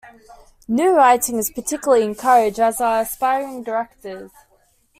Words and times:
New 0.67 0.95
writing 0.95 1.37
is 1.37 1.51
particularly 1.51 2.03
encouraged, 2.03 2.59
as 2.59 2.81
are 2.81 3.01
aspiring 3.01 3.61
directors. 3.61 4.31